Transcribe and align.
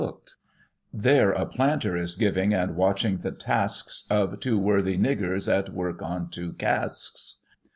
[1840 0.01 0.43
There 1.11 1.31
a 1.31 1.45
planter 1.45 1.95
is 1.95 2.15
giving 2.15 2.55
and 2.55 2.75
watching 2.75 3.17
the 3.17 3.31
tasks 3.31 4.05
Of 4.09 4.39
two 4.39 4.57
worthy 4.57 4.97
niggers, 4.97 5.47
at 5.47 5.69
work 5.75 6.01
on 6.01 6.31
two 6.31 6.53
casks. 6.53 7.37